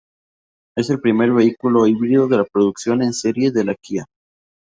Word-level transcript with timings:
Es 0.75 0.89
el 0.89 0.99
primer 0.99 1.31
vehículo 1.31 1.85
híbrido 1.85 2.27
de 2.27 2.43
producción 2.51 3.03
en 3.03 3.13
serie 3.13 3.51
de 3.51 3.65
la 3.65 3.75
Kia. 3.75 4.05